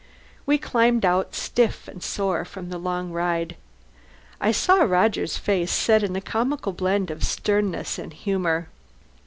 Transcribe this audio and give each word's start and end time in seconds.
We 0.47 0.57
climbed 0.57 1.05
out, 1.05 1.35
stiff 1.35 1.87
and 1.87 2.01
sore 2.01 2.43
from 2.43 2.71
the 2.71 2.79
long 2.79 3.11
ride. 3.11 3.55
I 4.39 4.51
saw 4.51 4.77
Roger's 4.81 5.37
face 5.37 5.71
set 5.71 6.01
in 6.01 6.15
a 6.15 6.21
comical 6.21 6.73
blend 6.73 7.11
of 7.11 7.23
sternness 7.23 7.99
and 7.99 8.11
humour. 8.11 8.69